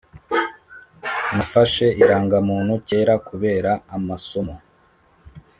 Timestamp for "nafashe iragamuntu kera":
1.35-3.13